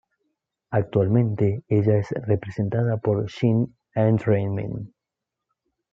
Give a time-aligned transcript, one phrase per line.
[0.71, 4.91] Actualmente ella es representada por Shine Entertainment.